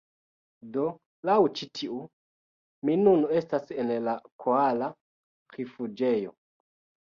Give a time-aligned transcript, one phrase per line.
[0.77, 0.85] Do,
[1.29, 1.99] laŭ ĉi tiu,
[2.89, 4.91] mi nun estas en la koala
[5.61, 6.37] rifuĝejo.